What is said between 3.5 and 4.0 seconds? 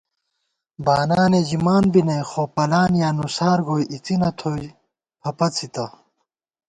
گوئی